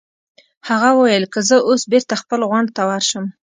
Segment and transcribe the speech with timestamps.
[0.69, 3.25] هغه وویل: که زه اوس بېرته خپل غونډ ته ورشم.